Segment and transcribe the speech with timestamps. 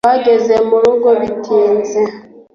[0.03, 2.01] twageze murugo bitinze